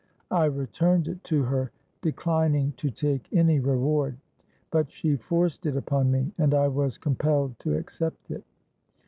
[0.31, 1.69] I returned it to her,
[2.01, 4.17] declining to take any reward;
[4.71, 8.43] but she forced it upon me, and I was compelled to accept it.